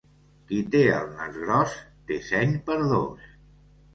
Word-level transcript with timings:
El 0.27 0.45
qui 0.51 0.61
té 0.75 0.79
el 0.93 1.09
nas 1.19 1.35
gros 1.43 1.75
té 2.07 2.19
seny 2.31 2.55
per 2.71 2.81
dos. 2.95 3.29